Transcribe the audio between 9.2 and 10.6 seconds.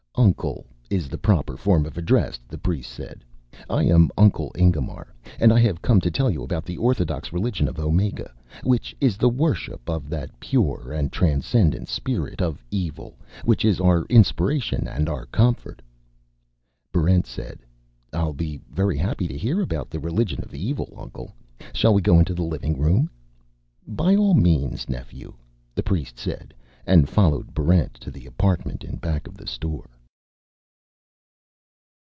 worship of that